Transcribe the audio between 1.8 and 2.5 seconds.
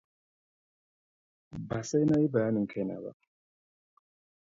sai na yi